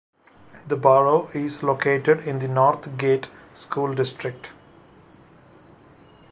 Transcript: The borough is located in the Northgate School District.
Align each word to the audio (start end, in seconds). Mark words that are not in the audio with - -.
The 0.67 0.75
borough 0.77 1.27
is 1.31 1.61
located 1.61 2.21
in 2.27 2.39
the 2.39 2.47
Northgate 2.47 3.27
School 3.53 3.93
District. 3.93 4.47